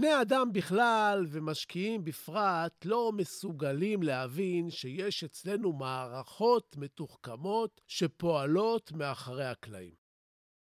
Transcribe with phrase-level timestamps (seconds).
[0.00, 9.94] בני אדם בכלל ומשקיעים בפרט לא מסוגלים להבין שיש אצלנו מערכות מתוחכמות שפועלות מאחורי הקלעים.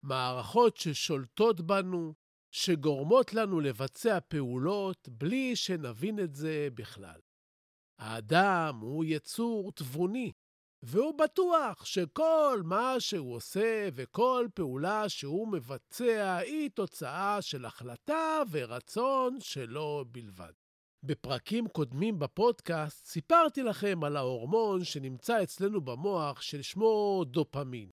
[0.03, 2.13] מערכות ששולטות בנו,
[2.51, 7.19] שגורמות לנו לבצע פעולות בלי שנבין את זה בכלל.
[7.99, 10.31] האדם הוא יצור תבוני,
[10.83, 19.37] והוא בטוח שכל מה שהוא עושה וכל פעולה שהוא מבצע היא תוצאה של החלטה ורצון
[19.39, 20.51] שלו בלבד.
[21.03, 27.89] בפרקים קודמים בפודקאסט סיפרתי לכם על ההורמון שנמצא אצלנו במוח ששמו דופמין.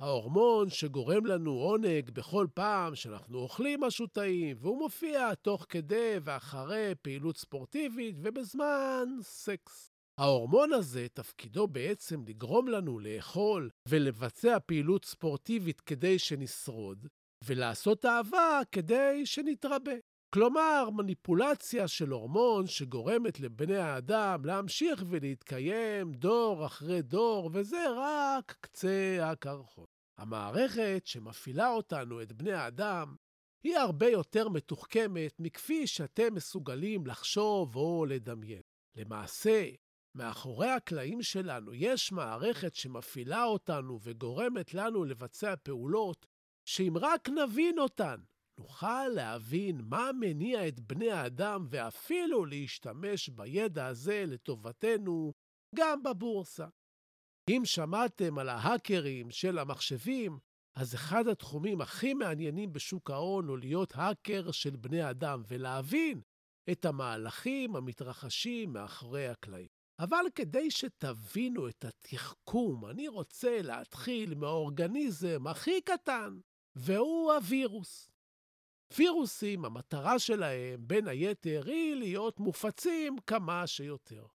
[0.00, 6.94] ההורמון שגורם לנו עונג בכל פעם שאנחנו אוכלים משהו טעים, והוא מופיע תוך כדי ואחרי
[7.02, 9.93] פעילות ספורטיבית ובזמן סקס.
[10.20, 17.06] ההורמון הזה, תפקידו בעצם לגרום לנו לאכול ולבצע פעילות ספורטיבית כדי שנשרוד,
[17.44, 19.92] ולעשות אהבה כדי שנתרבה.
[20.34, 29.18] כלומר, מניפולציה של הורמון שגורמת לבני האדם להמשיך ולהתקיים דור אחרי דור, וזה רק קצה
[29.22, 29.86] הקרחון.
[30.18, 33.14] המערכת שמפעילה אותנו, את בני האדם,
[33.64, 38.62] היא הרבה יותר מתוחכמת מכפי שאתם מסוגלים לחשוב או לדמיין.
[38.96, 39.70] למעשה,
[40.14, 46.26] מאחורי הקלעים שלנו יש מערכת שמפעילה אותנו וגורמת לנו לבצע פעולות
[46.68, 48.20] שאם רק נבין אותן,
[48.58, 55.32] נוכל להבין מה מניע את בני האדם ואפילו להשתמש בידע הזה לטובתנו
[55.74, 56.66] גם בבורסה.
[57.50, 60.38] אם שמעתם על ההאקרים של המחשבים,
[60.76, 66.20] אז אחד התחומים הכי מעניינים בשוק ההון הוא להיות האקר של בני אדם ולהבין
[66.72, 69.73] את המהלכים המתרחשים מאחורי הקלעים.
[69.98, 76.38] אבל כדי שתבינו את התחכום, אני רוצה להתחיל מהאורגניזם הכי קטן,
[76.76, 78.10] והוא הווירוס.
[78.98, 84.26] וירוסים, המטרה שלהם, בין היתר, היא להיות מופצים כמה שיותר.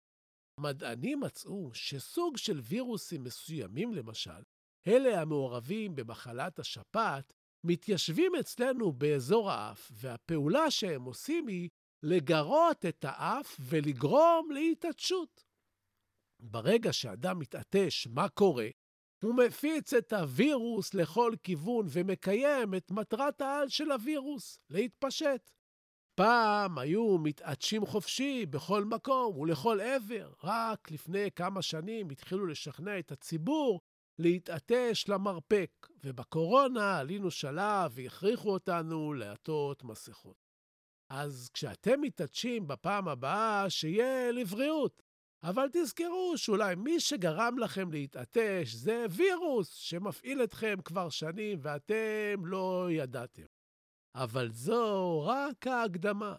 [0.59, 4.41] מדענים מצאו שסוג של וירוסים מסוימים, למשל,
[4.87, 7.33] אלה המעורבים במחלת השפעת,
[7.65, 11.69] מתיישבים אצלנו באזור האף, והפעולה שהם עושים היא
[12.03, 15.48] לגרות את האף ולגרום להתעטשות.
[16.39, 18.67] ברגע שאדם מתעטש, מה קורה?
[19.23, 25.51] הוא מפיץ את הווירוס לכל כיוון ומקיים את מטרת העל של הווירוס, להתפשט.
[26.15, 30.33] פעם היו מתעטשים חופשי בכל מקום ולכל עבר.
[30.43, 33.81] רק לפני כמה שנים התחילו לשכנע את הציבור
[34.19, 40.49] להתעטש למרפק, ובקורונה עלינו שלב והכריחו אותנו לעטות מסכות.
[41.09, 45.08] אז כשאתם מתעטשים בפעם הבאה, שיהיה לבריאות.
[45.43, 52.87] אבל תזכרו שאולי מי שגרם לכם להתעטש זה וירוס שמפעיל אתכם כבר שנים ואתם לא
[52.91, 53.45] ידעתם.
[54.15, 56.35] אבל זו רק ההקדמה.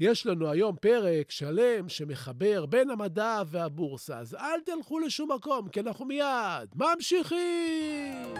[0.00, 5.80] יש לנו היום פרק שלם שמחבר בין המדע והבורסה, אז אל תלכו לשום מקום, כי
[5.80, 8.34] אנחנו מיד ממשיכים!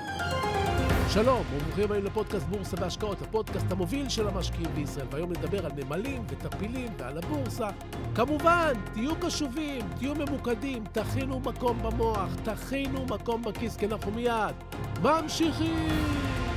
[1.13, 5.07] שלום, וברוכים הבאים לפודקאסט בורסה והשקעות, הפודקאסט המוביל של המשקיעים בישראל.
[5.11, 7.69] והיום נדבר על נמלים וטפילים ועל הבורסה.
[8.15, 14.55] כמובן, תהיו קשובים, תהיו ממוקדים, תכינו מקום במוח, תכינו מקום בכיס, כי אנחנו מיד
[15.03, 16.48] ממשיכים!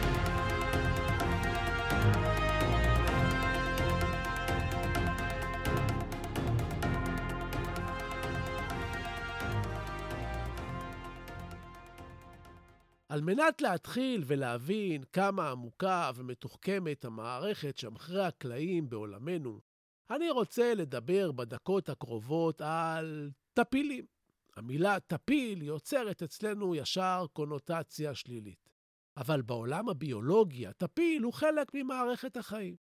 [13.21, 19.61] על מנת להתחיל ולהבין כמה עמוקה ומתוחכמת המערכת שמאחורי הקלעים בעולמנו,
[20.09, 24.05] אני רוצה לדבר בדקות הקרובות על טפילים.
[24.55, 28.69] המילה טפיל יוצרת אצלנו ישר קונוטציה שלילית.
[29.17, 32.75] אבל בעולם הביולוגי, הטפיל הוא חלק ממערכת החיים.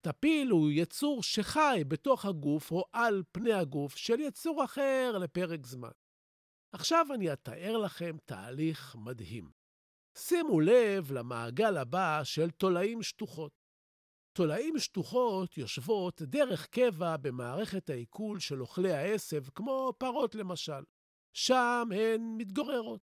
[0.00, 5.90] טפיל הוא יצור שחי בתוך הגוף או על פני הגוף של יצור אחר לפרק זמן.
[6.72, 9.59] עכשיו אני אתאר לכם תהליך מדהים.
[10.16, 13.52] שימו לב למעגל הבא של תולעים שטוחות.
[14.32, 20.82] תולעים שטוחות יושבות דרך קבע במערכת העיכול של אוכלי העשב, כמו פרות למשל.
[21.32, 23.00] שם הן מתגוררות.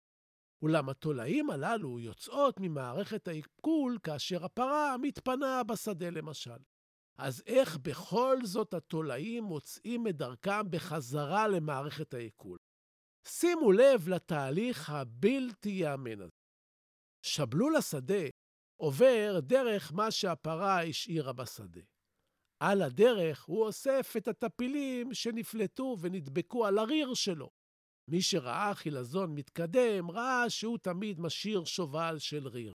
[0.61, 6.57] אולם התולעים הללו יוצאות ממערכת העיכול כאשר הפרה מתפנה בשדה למשל.
[7.17, 12.57] אז איך בכל זאת התולעים מוצאים את דרכם בחזרה למערכת העיכול?
[13.27, 16.42] שימו לב לתהליך הבלתי ייאמן הזה.
[17.25, 18.23] שבלול השדה
[18.81, 21.81] עובר דרך מה שהפרה השאירה בשדה.
[22.59, 27.49] על הדרך הוא אוסף את הטפילים שנפלטו ונדבקו על הריר שלו.
[28.09, 32.73] מי שראה חילזון מתקדם, ראה שהוא תמיד משאיר שובל של ריר.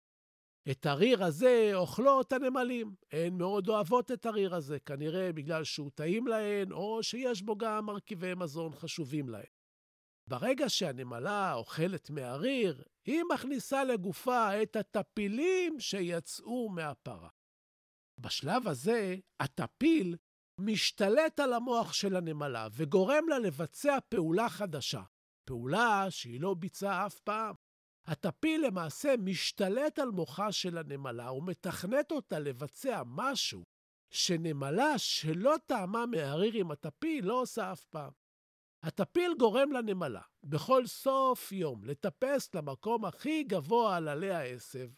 [0.72, 2.96] את הריר הזה אוכלות הנמלים.
[3.12, 7.86] הן מאוד אוהבות את הריר הזה, כנראה בגלל שהוא טעים להן, או שיש בו גם
[7.86, 9.63] מרכיבי מזון חשובים להן.
[10.30, 17.30] ברגע שהנמלה אוכלת מהריר, היא מכניסה לגופה את הטפילים שיצאו מהפרה.
[18.20, 20.16] בשלב הזה, הטפיל
[20.60, 25.04] משתלט על המוח של הנמלה וגורם לה לבצע פעולה חדשה,
[25.48, 27.56] פעולה שהיא לא ביצעה אף פעם.
[28.08, 33.64] הטפיל למעשה משתלט על מוחה של הנמלה ומתכנת אותה לבצע משהו
[34.14, 38.12] שנמלה שלא טעמה מהריר עם הטפיל לא עושה אף פעם.
[38.84, 44.90] הטפיל גורם לנמלה בכל סוף יום לטפס למקום הכי גבוה על עלי העשב,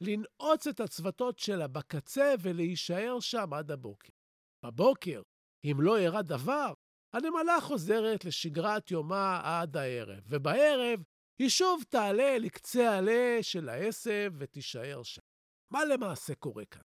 [0.00, 4.12] לנעוץ את הצוותות שלה בקצה ולהישאר שם עד הבוקר.
[4.64, 5.22] בבוקר,
[5.64, 6.72] אם לא אירע דבר,
[7.14, 11.02] הנמלה חוזרת לשגרת יומה עד הערב, ובערב
[11.38, 15.22] היא שוב תעלה לקצה העלה של העשב ותישאר שם.
[15.72, 16.82] מה למעשה קורה כאן?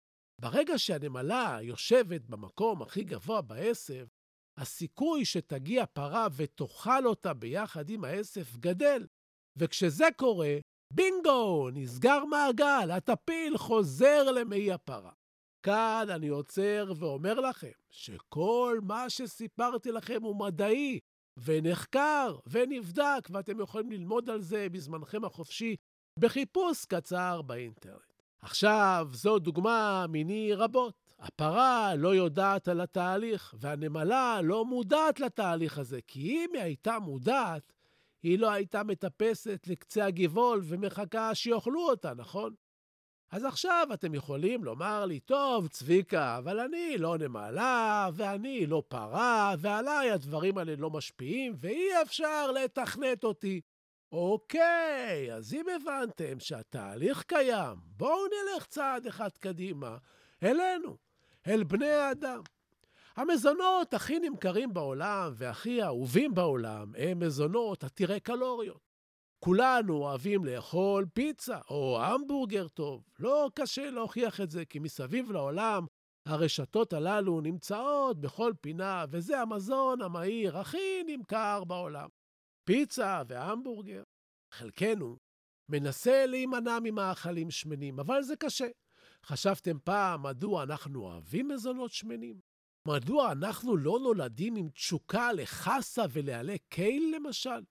[0.40, 4.06] ברגע שהנמלה יושבת במקום הכי גבוה בעשב,
[4.58, 9.06] הסיכוי שתגיע פרה ותאכל אותה ביחד עם העשב גדל.
[9.56, 10.56] וכשזה קורה,
[10.93, 15.12] בינגו, נסגר מעגל, הטפיל חוזר למעי הפרה.
[15.62, 20.99] כאן אני עוצר ואומר לכם שכל מה שסיפרתי לכם הוא מדעי,
[21.44, 25.76] ונחקר, ונבדק, ואתם יכולים ללמוד על זה בזמנכם החופשי
[26.19, 28.23] בחיפוש קצר באינטרנט.
[28.41, 31.06] עכשיו, זו דוגמה מיני רבות.
[31.19, 37.73] הפרה לא יודעת על התהליך, והנמלה לא מודעת לתהליך הזה, כי אם היא הייתה מודעת,
[38.23, 42.55] היא לא הייתה מטפסת לקצה הגבעול ומחכה שיאכלו אותה, נכון?
[43.31, 49.55] אז עכשיו אתם יכולים לומר לי, טוב, צביקה, אבל אני לא נמלה, ואני לא פרה,
[49.59, 53.61] ועליי הדברים האלה לא משפיעים, ואי אפשר לתכנת אותי.
[54.13, 59.97] אוקיי, אז אם הבנתם שהתהליך קיים, בואו נלך צעד אחד קדימה,
[60.43, 60.97] אלינו.
[61.47, 62.41] אל בני האדם.
[63.17, 68.87] המזונות הכי נמכרים בעולם והכי אהובים בעולם הם מזונות עתירי קלוריות.
[69.38, 73.09] כולנו אוהבים לאכול פיצה או המבורגר טוב.
[73.19, 75.87] לא קשה להוכיח את זה, כי מסביב לעולם
[76.27, 82.09] הרשתות הללו נמצאות בכל פינה, וזה המזון המהיר הכי נמכר בעולם.
[82.65, 84.03] פיצה והמבורגר.
[84.53, 85.17] חלקנו
[85.69, 88.69] מנסה להימנע ממאכלים שמנים, אבל זה קשה.
[89.28, 92.40] חשבתם פעם מדוע אנחנו אוהבים מזונות שמנים?
[92.88, 97.65] מדוע אנחנו לא נולדים עם תשוקה לחסה ולעלי קייל, למשל?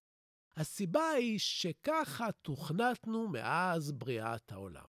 [0.55, 4.85] הסיבה היא שככה תוכנתנו מאז בריאת העולם.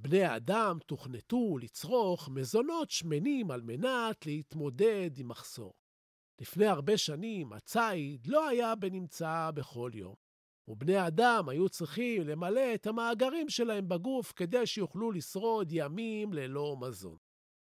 [0.00, 5.74] בני האדם תוכנתו לצרוך מזונות שמנים על מנת להתמודד עם מחסור.
[6.40, 10.23] לפני הרבה שנים הציד לא היה בנמצא בכל יום.
[10.68, 17.16] ובני האדם היו צריכים למלא את המאגרים שלהם בגוף כדי שיוכלו לשרוד ימים ללא מזון.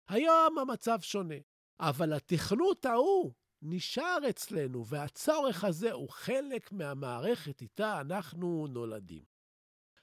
[0.09, 1.35] היום המצב שונה,
[1.79, 9.23] אבל התכנות ההוא נשאר אצלנו, והצורך הזה הוא חלק מהמערכת איתה אנחנו נולדים.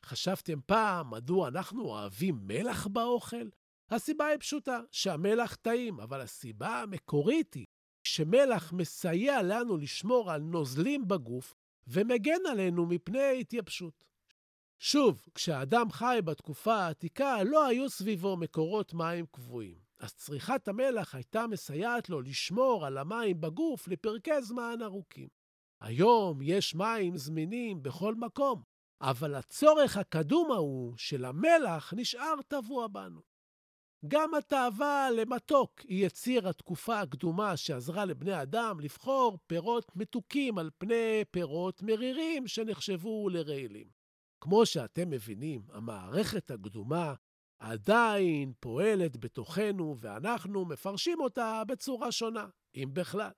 [0.04, 3.48] חשבתם פעם מדוע אנחנו אוהבים מלח באוכל?
[3.90, 7.66] הסיבה היא פשוטה, שהמלח טעים, אבל הסיבה המקורית היא
[8.06, 11.54] שמלח מסייע לנו לשמור על נוזלים בגוף
[11.86, 14.04] ומגן עלינו מפני התייבשות.
[14.78, 21.46] שוב, כשאדם חי בתקופה העתיקה, לא היו סביבו מקורות מים קבועים, אז צריכת המלח הייתה
[21.46, 25.28] מסייעת לו לשמור על המים בגוף לפרקי זמן ארוכים.
[25.80, 28.62] היום יש מים זמינים בכל מקום,
[29.00, 33.35] אבל הצורך הקדום ההוא של המלח נשאר טבוע בנו.
[34.08, 41.24] גם התאווה למתוק היא יציר התקופה הקדומה שעזרה לבני אדם לבחור פירות מתוקים על פני
[41.30, 43.86] פירות מרירים שנחשבו לרעילים.
[44.40, 47.14] כמו שאתם מבינים, המערכת הקדומה
[47.58, 53.30] עדיין פועלת בתוכנו, ואנחנו מפרשים אותה בצורה שונה, אם בכלל.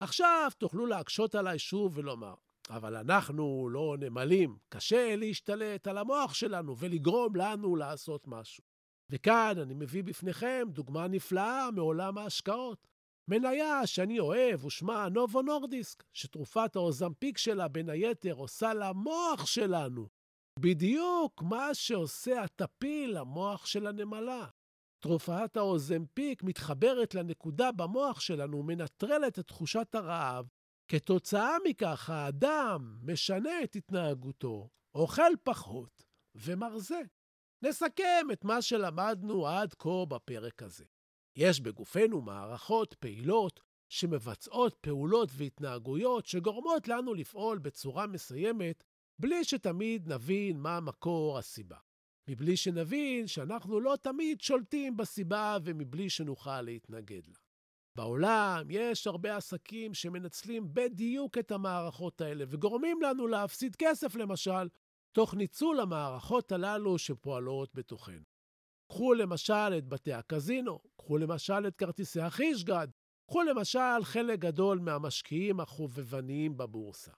[0.00, 2.34] עכשיו תוכלו להקשות עליי שוב ולומר,
[2.70, 8.67] אבל אנחנו לא נמלים, קשה להשתלט על המוח שלנו ולגרום לנו לעשות משהו.
[9.10, 12.86] וכאן אני מביא בפניכם דוגמה נפלאה מעולם ההשקעות.
[13.30, 20.08] מניה שאני אוהב ושמה נובו נורדיסק, שתרופת האוזמפיק שלה בין היתר עושה למוח שלנו.
[20.58, 24.46] בדיוק מה שעושה הטפיל למוח של הנמלה.
[25.02, 30.48] תרופת האוזמפיק מתחברת לנקודה במוח שלנו ומנטרלת את תחושת הרעב.
[30.90, 37.00] כתוצאה מכך האדם משנה את התנהגותו, אוכל פחות ומרזה.
[37.62, 40.84] נסכם את מה שלמדנו עד כה בפרק הזה.
[41.36, 48.84] יש בגופנו מערכות פעילות שמבצעות פעולות והתנהגויות שגורמות לנו לפעול בצורה מסוימת
[49.18, 51.76] בלי שתמיד נבין מה מקור הסיבה.
[52.28, 57.38] מבלי שנבין שאנחנו לא תמיד שולטים בסיבה ומבלי שנוכל להתנגד לה.
[57.96, 64.68] בעולם יש הרבה עסקים שמנצלים בדיוק את המערכות האלה וגורמים לנו להפסיד כסף, למשל,
[65.18, 68.24] תוך ניצול המערכות הללו שפועלות בתוכנו.
[68.90, 72.88] קחו למשל את בתי הקזינו, קחו למשל את כרטיסי החישגד,
[73.28, 77.12] קחו למשל חלק גדול מהמשקיעים החובבניים בבורסה.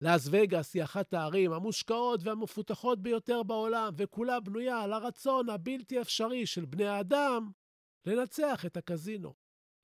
[0.00, 6.46] לאס וגאס היא אחת הערים המושקעות והמפותחות ביותר בעולם, וכולה בנויה על הרצון הבלתי אפשרי
[6.46, 7.50] של בני האדם
[8.06, 9.34] לנצח את הקזינו.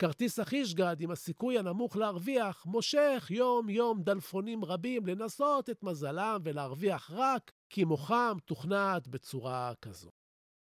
[0.02, 7.52] כרטיס החישגד עם הסיכוי הנמוך להרוויח מושך יום-יום דלפונים רבים לנסות את מזלם ולהרוויח רק
[7.70, 10.10] כי מוחם תוכנת בצורה כזו.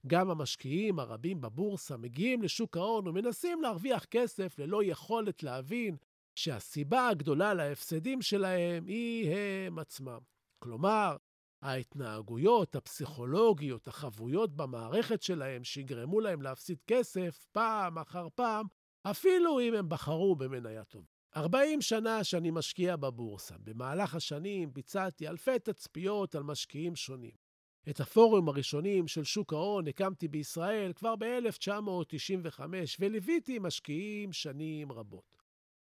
[0.06, 5.96] גם המשקיעים הרבים בבורסה מגיעים לשוק ההון ומנסים להרוויח כסף ללא יכולת להבין
[6.34, 10.20] שהסיבה הגדולה להפסדים שלהם היא הם עצמם.
[10.58, 11.16] כלומר,
[11.62, 18.66] ההתנהגויות הפסיכולוגיות החבויות במערכת שלהם שיגרמו להם להפסיד כסף פעם אחר פעם,
[19.02, 21.06] אפילו אם הם בחרו במניה טובה.
[21.36, 23.54] 40 שנה שאני משקיע בבורסה.
[23.58, 27.48] במהלך השנים ביצעתי אלפי תצפיות על משקיעים שונים.
[27.90, 32.60] את הפורום הראשונים של שוק ההון הקמתי בישראל כבר ב-1995,
[33.00, 35.36] וליוויתי משקיעים שנים רבות.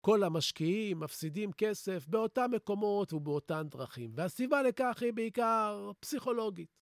[0.02, 6.80] כל המשקיעים מפסידים כסף באותם מקומות ובאותן דרכים, והסיבה לכך היא בעיקר פסיכולוגית.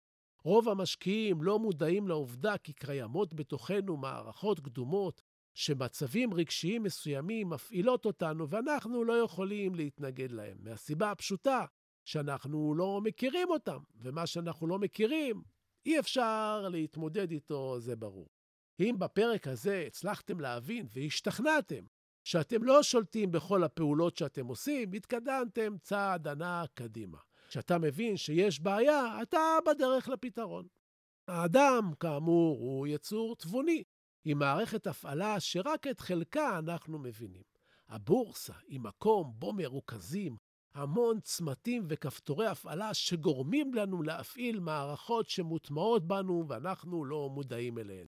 [0.43, 5.21] רוב המשקיעים לא מודעים לעובדה כי קיימות בתוכנו מערכות קדומות
[5.55, 11.65] שמצבים רגשיים מסוימים מפעילות אותנו ואנחנו לא יכולים להתנגד להם, מהסיבה הפשוטה
[12.05, 15.43] שאנחנו לא מכירים אותם, ומה שאנחנו לא מכירים,
[15.85, 18.29] אי אפשר להתמודד איתו, זה ברור.
[18.79, 21.85] אם בפרק הזה הצלחתם להבין והשתכנעתם
[22.23, 27.17] שאתם לא שולטים בכל הפעולות שאתם עושים, התקדמתם צעד ענק קדימה.
[27.49, 30.67] כשאתה מבין שיש בעיה, אתה בדרך לפתרון.
[31.27, 33.83] האדם, כאמור, הוא יצור תבוני,
[34.25, 37.43] עם מערכת הפעלה שרק את חלקה אנחנו מבינים.
[37.89, 40.37] הבורסה היא מקום בו מרוכזים
[40.73, 48.05] המון צמתים וכפתורי הפעלה שגורמים לנו להפעיל מערכות שמוטמעות בנו ואנחנו לא מודעים אליהן.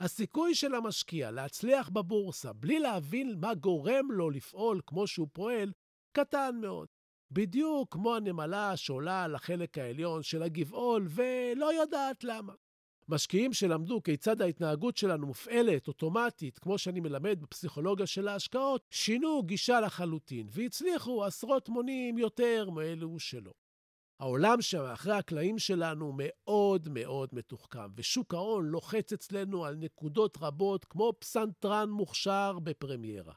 [0.00, 5.72] הסיכוי של המשקיע להצליח בבורסה בלי להבין מה גורם לו לפעול כמו שהוא פועל,
[6.12, 6.88] קטן מאוד.
[7.30, 12.52] בדיוק כמו הנמלה שעולה על החלק העליון של הגבעול ולא יודעת למה.
[13.08, 19.80] משקיעים שלמדו כיצד ההתנהגות שלנו מופעלת אוטומטית, כמו שאני מלמד בפסיכולוגיה של ההשקעות, שינו גישה
[19.80, 23.52] לחלוטין והצליחו עשרות מונים יותר מאלו שלא.
[24.20, 31.12] העולם שמאחורי הקלעים שלנו מאוד מאוד מתוחכם, ושוק ההון לוחץ אצלנו על נקודות רבות כמו
[31.18, 33.32] פסנתרן מוכשר בפרמיירה.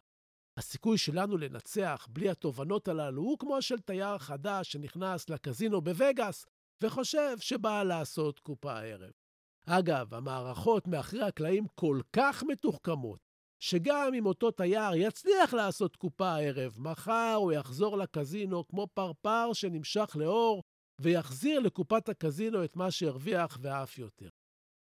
[0.58, 6.46] הסיכוי שלנו לנצח בלי התובנות הללו הוא כמו של תייר חדש שנכנס לקזינו בווגאס
[6.82, 9.25] וחושב שבא לעשות קופה הערב.
[9.66, 13.20] אגב, המערכות מאחורי הקלעים כל כך מתוחכמות,
[13.60, 20.16] שגם אם אותו תייר יצליח לעשות קופה הערב, מחר הוא יחזור לקזינו כמו פרפר שנמשך
[20.16, 20.64] לאור,
[21.02, 24.30] ויחזיר לקופת הקזינו את מה שהרוויח ואף יותר.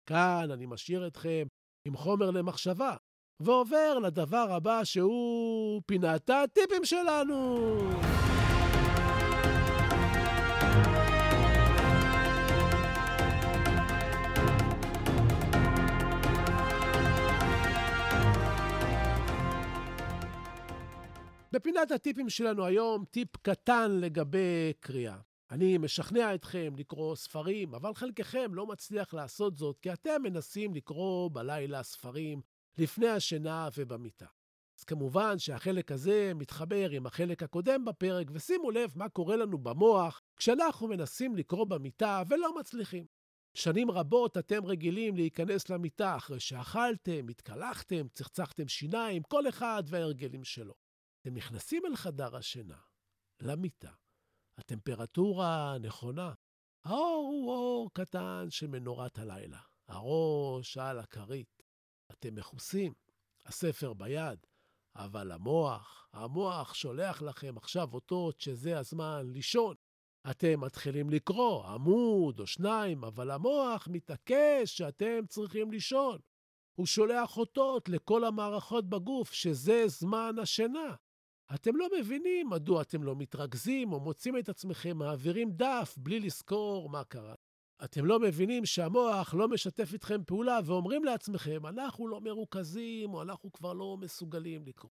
[0.10, 1.48] כאן אני משאיר אתכם
[1.88, 2.96] עם חומר למחשבה,
[3.42, 7.70] ועובר לדבר הבא שהוא פינת הטיפים שלנו.
[21.56, 25.18] בפינת הטיפים שלנו היום, טיפ קטן לגבי קריאה.
[25.52, 31.30] אני משכנע אתכם לקרוא ספרים, אבל חלקכם לא מצליח לעשות זאת כי אתם מנסים לקרוא
[31.34, 32.42] בלילה ספרים
[32.78, 34.26] לפני השינה ובמיטה.
[34.80, 40.22] אז כמובן שהחלק הזה מתחבר עם החלק הקודם בפרק, ושימו לב מה קורה לנו במוח
[40.38, 43.06] כשאנחנו מנסים לקרוא במיטה ולא מצליחים.
[43.54, 50.85] שנים רבות אתם רגילים להיכנס למיטה אחרי שאכלתם, התקלחתם, צחצחתם שיניים, כל אחד וההרגלים שלו.
[51.26, 52.78] אתם נכנסים אל חדר השינה,
[53.42, 53.92] למיטה,
[54.58, 56.34] הטמפרטורה הנכונה.
[56.84, 59.60] האור הוא אור קטן של מנורת הלילה.
[59.88, 61.64] הראש על הכרית.
[62.12, 62.94] אתם מכוסים,
[63.46, 64.40] הספר ביד,
[64.96, 69.76] אבל המוח, המוח שולח לכם עכשיו אותות שזה הזמן לישון.
[70.30, 76.20] אתם מתחילים לקרוא עמוד או שניים, אבל המוח מתעקש שאתם צריכים לישון.
[76.76, 80.96] הוא שולח אותות לכל המערכות בגוף שזה זמן השינה.
[81.54, 86.90] אתם לא מבינים מדוע אתם לא מתרכזים או מוצאים את עצמכם מעבירים דף בלי לזכור
[86.90, 87.36] מה קרה.
[87.84, 93.52] אתם לא מבינים שהמוח לא משתף איתכם פעולה ואומרים לעצמכם, אנחנו לא מרוכזים או אנחנו
[93.52, 94.92] כבר לא מסוגלים לקרוא.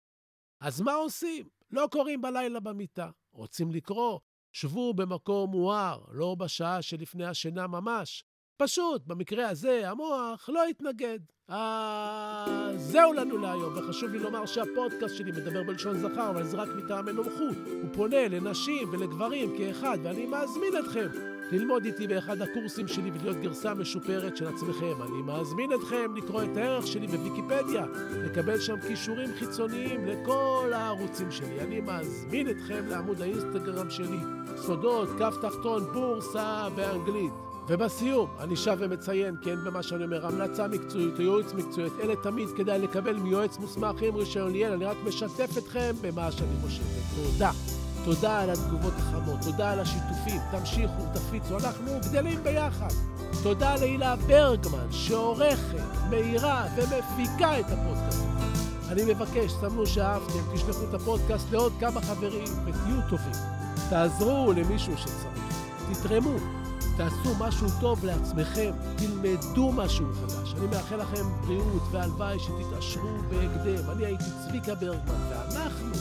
[0.61, 1.49] אז מה עושים?
[1.71, 3.11] לא קוראים בלילה במיטה.
[3.33, 4.19] רוצים לקרוא?
[4.53, 8.25] שבו במקום מואר, לא בשעה שלפני השינה ממש.
[8.59, 11.19] פשוט, במקרה הזה, המוח לא יתנגד.
[11.49, 16.69] אז זהו לנו להיום, וחשוב לי לומר שהפודקאסט שלי מדבר בלשון זכר, אבל זה רק
[16.77, 17.57] מטעמי נוחות.
[17.67, 21.07] הוא פונה לנשים ולגברים כאחד, ואני מזמין אתכם
[21.53, 25.03] ללמוד איתי באחד הקורסים שלי ולהיות גרסה משופרת של עצמכם.
[25.03, 27.87] אני מזמין אתכם לקרוא את הערך שלי בוויקיפדיה,
[28.25, 31.61] לקבל שם כישורים חיצוניים לכל הערוצים שלי.
[31.61, 34.19] אני מזמין אתכם לעמוד האינסטגרם שלי,
[34.57, 37.48] סודות, כף תחתון, בורסה באנגלית.
[37.69, 42.49] ובסיום, אני שב ומציין, כן, במה שאני אומר, המלצה מקצועית או יועץ מקצועית, אלה תמיד
[42.57, 46.83] כדאי לקבל מיועץ מוסמך עם רישיון ליאל, אני רק משתף אתכם במה שאני חושב.
[47.17, 47.51] תודה.
[48.05, 52.93] תודה על התגובות החמות, תודה על השיתופים, תמשיכו, תפיצו, אנחנו גדלים ביחד.
[53.43, 58.23] תודה להילה ברגמן, שעורכת, מאירה ומפיקה את הפודקאסט.
[58.89, 63.33] אני מבקש, סמנו שאהבתם, תשלחו את הפודקאסט לעוד כמה חברים ותהיו טובים.
[63.91, 65.29] תעזרו למישהו שצריך,
[65.93, 66.37] תתרמו,
[66.99, 70.55] תעשו משהו טוב לעצמכם, תלמדו משהו חדש.
[70.55, 73.91] אני מאחל לכם בריאות והלוואי שתתעשרו בהקדם.
[73.91, 75.93] אני הייתי צביקה ברגמן, ואנחנו,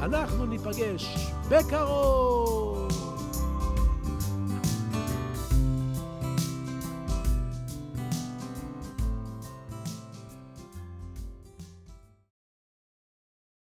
[0.00, 2.88] אנחנו ניפגש בקרוב!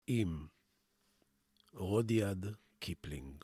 [0.09, 0.45] עם
[1.73, 2.45] רודיארד
[2.79, 3.43] קיפלינג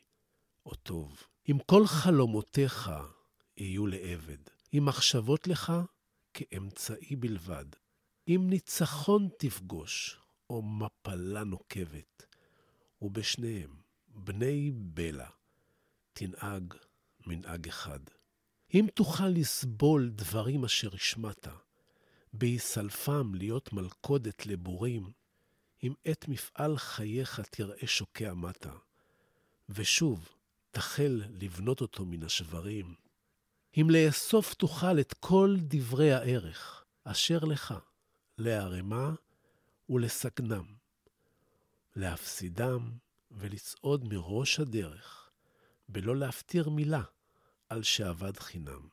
[0.65, 1.23] או טוב.
[1.49, 2.91] אם כל חלומותיך
[3.57, 4.37] יהיו לעבד,
[4.73, 5.73] אם מחשבות לך
[6.33, 7.65] כאמצעי בלבד,
[8.27, 10.17] אם ניצחון תפגוש,
[10.49, 12.25] או מפלה נוקבת,
[13.01, 13.75] ובשניהם,
[14.07, 15.29] בני בלע,
[16.13, 16.73] תנהג
[17.27, 17.99] מנהג אחד.
[18.73, 21.47] אם תוכל לסבול דברים אשר השמעת,
[22.33, 25.11] בהיסלפם להיות מלכודת לבורים,
[25.83, 28.73] אם עת מפעל חייך תראה שוקע מטה,
[29.69, 30.29] ושוב,
[30.71, 32.95] תחל לבנות אותו מן השברים.
[33.77, 37.73] אם לאסוף תוכל את כל דברי הערך אשר לך,
[38.37, 39.13] לערמה
[39.89, 40.65] ולסכנם,
[41.95, 42.91] להפסידם
[43.31, 45.29] ולצעוד מראש הדרך,
[45.89, 47.03] בלא להפטיר מילה
[47.69, 48.87] על שאבד חינם.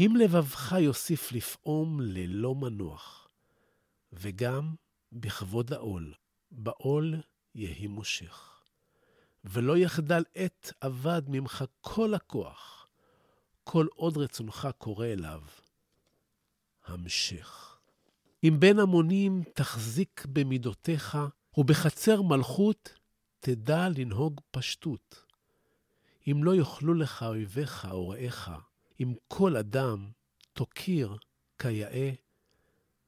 [0.00, 3.28] אם לבבך יוסיף לפעום ללא מנוח,
[4.12, 4.74] וגם
[5.12, 6.14] בכבוד העול,
[6.50, 7.14] בעול
[7.54, 8.59] יהי מושך.
[9.44, 12.88] ולא יחדל עת אבד ממך כל הכוח,
[13.64, 15.40] כל עוד רצונך קורא אליו.
[16.86, 17.78] המשך.
[18.44, 21.18] אם בין המונים תחזיק במידותיך,
[21.56, 22.94] ובחצר מלכות
[23.40, 25.24] תדע לנהוג פשטות.
[26.30, 28.50] אם לא יאכלו לך אויביך או רעיך,
[29.00, 30.10] אם כל אדם
[30.52, 31.16] תוקיר
[31.58, 32.10] כיאה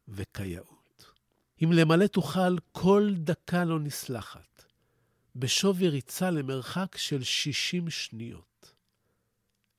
[0.09, 1.13] וכיאות.
[1.65, 4.72] אם למלא תוכל כל דקה לא נסלחת.
[5.35, 8.75] בשווי ריצה למרחק של 60 שניות.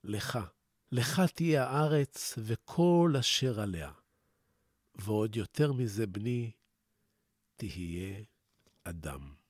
[0.04, 0.40] לך,
[0.92, 3.92] לך תהיה הארץ וכל אשר עליה.
[4.96, 6.52] ועוד יותר מזה, בני,
[7.56, 8.24] תהיה
[8.84, 9.43] אדם.